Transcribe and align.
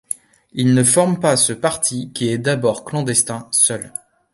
Il 0.53 0.73
ne 0.73 0.83
forme 0.83 1.19
pas 1.19 1.37
ce 1.37 1.53
parti, 1.53 2.11
qui 2.11 2.29
est 2.29 2.39
d'abord 2.39 2.85
clandestin, 2.85 3.47
seul. 3.51 3.93